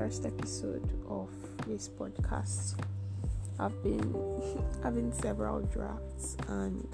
[0.00, 1.28] first episode of
[1.66, 2.74] this podcast.
[3.58, 4.14] I've been
[4.82, 6.88] having several drafts, and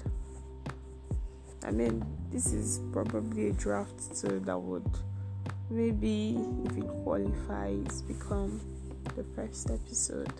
[1.63, 4.85] I mean, this is probably a draft too that would
[5.69, 8.59] maybe, if it qualifies, become
[9.15, 10.33] the first episode.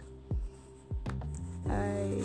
[1.70, 2.21] I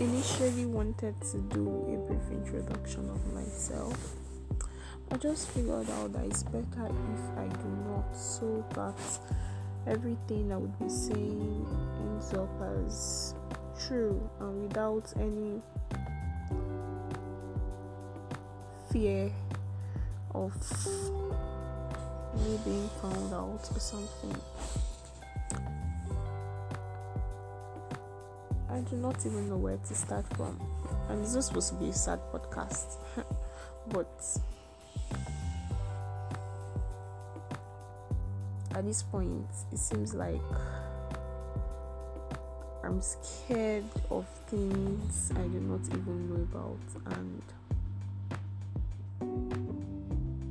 [0.00, 4.21] initially wanted to do a brief introduction of myself.
[5.10, 8.94] I just figured out that it's better if I do not, so that
[9.86, 11.66] everything I would be saying
[12.00, 13.34] ends up as
[13.78, 15.60] true and without any
[18.90, 19.30] fear
[20.34, 20.54] of
[22.36, 24.36] me being found out or something.
[28.70, 30.58] I do not even know where to start from.
[31.08, 32.96] And it's just supposed to be a sad podcast.
[33.88, 34.38] but
[38.74, 40.40] at this point, it seems like
[42.84, 46.78] I'm scared of things I do not even know about.
[47.16, 47.42] And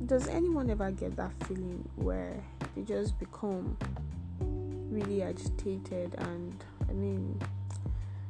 [0.06, 2.34] does anyone ever get that feeling where
[2.74, 3.76] they just become
[4.40, 6.14] really agitated?
[6.18, 7.40] And I mean,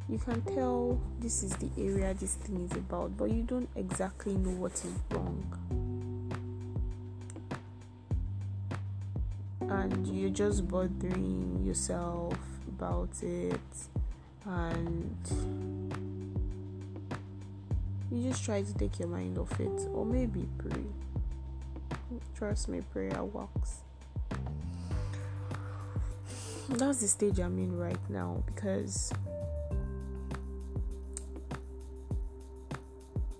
[0.09, 4.35] you can tell this is the area this thing is about, but you don't exactly
[4.35, 5.82] know what is wrong.
[9.73, 13.61] And you're just bothering yourself about it,
[14.45, 15.17] and
[18.11, 20.85] you just try to take your mind off it, or maybe pray.
[22.37, 23.81] Trust me, prayer works.
[26.69, 29.13] That's the stage I'm in right now because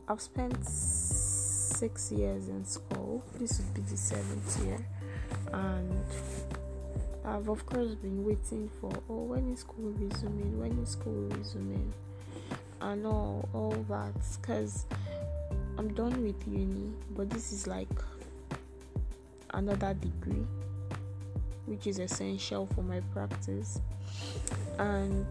[0.09, 3.23] I've spent six years in school.
[3.39, 4.85] This would be the seventh year,
[5.53, 6.05] and
[7.25, 10.59] I've of course been waiting for oh when is school resuming?
[10.59, 11.93] When is school resuming?
[12.81, 14.87] And all all that because
[15.79, 17.89] I'm done with uni, but this is like
[19.55, 20.47] another degree,
[21.67, 23.81] which is essential for my practice,
[24.79, 25.27] and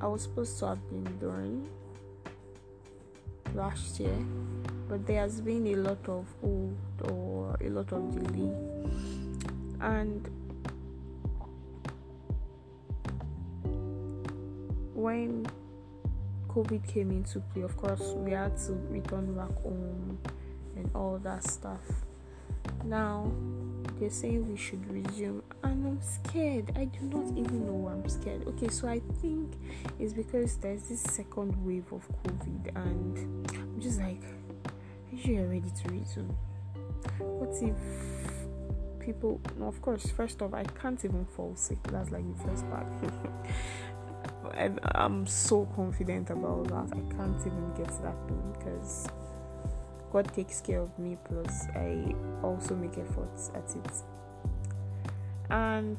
[0.00, 1.68] I was supposed to have been done
[3.54, 4.16] last year,
[4.88, 6.76] but there has been a lot of hold
[7.10, 8.52] or a lot of delay,
[9.80, 10.28] and
[14.94, 15.46] when
[16.48, 20.18] COVID came into play, of course, we had to return back home
[20.74, 21.82] and all that stuff.
[22.84, 23.30] Now
[23.98, 26.72] they're saying we should resume, and I'm scared.
[26.76, 28.46] I do not even know why I'm scared.
[28.46, 29.52] Okay, so I think
[29.98, 34.22] it's because there's this second wave of COVID, and I'm just like,
[35.24, 36.36] are you ready to resume?
[37.18, 37.76] What if
[39.00, 39.40] people?
[39.60, 40.10] Of course.
[40.10, 41.82] First off, I can't even fall sick.
[41.84, 42.86] That's like the first part.
[44.54, 46.96] I'm, I'm so confident about that.
[46.96, 49.08] I can't even get that thing because
[50.12, 53.92] God takes care of me, plus I also make efforts at it.
[55.50, 55.98] And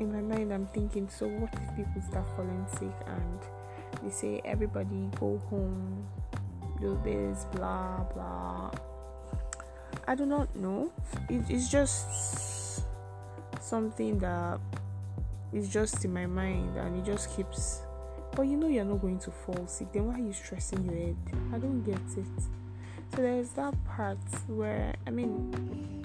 [0.00, 3.40] in my mind, I'm thinking, so what if people start falling sick and
[4.02, 6.06] they say, everybody go home,
[6.80, 8.70] do this, blah, blah.
[10.06, 10.92] I do not know.
[11.28, 12.84] It, it's just
[13.60, 14.60] something that
[15.54, 17.82] is just in my mind and it just keeps
[18.34, 20.94] but you know you're not going to fall sick then why are you stressing your
[20.94, 21.16] head
[21.52, 22.42] i don't get it
[23.14, 24.18] so there's that part
[24.48, 26.04] where i mean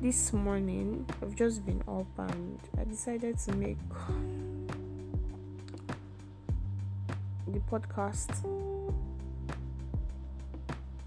[0.00, 3.78] this morning i've just been up and i decided to make
[7.52, 8.30] the podcast.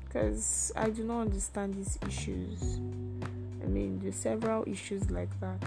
[0.05, 2.79] Because i do not understand these issues.
[3.63, 5.63] I mean there's several issues like that.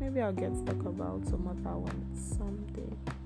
[0.00, 3.17] Maybe i'll get to talk about some other ones someday